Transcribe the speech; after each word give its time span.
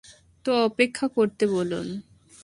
তো 0.45 0.51
অপেক্ষা 0.65 1.07
করতে 1.07 1.43
বলুন। 1.47 1.87